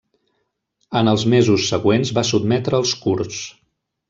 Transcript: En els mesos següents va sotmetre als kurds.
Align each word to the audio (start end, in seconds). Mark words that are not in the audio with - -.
En 1.01 1.11
els 1.11 1.25
mesos 1.33 1.67
següents 1.75 2.13
va 2.19 2.25
sotmetre 2.31 2.79
als 2.81 2.97
kurds. 3.05 3.45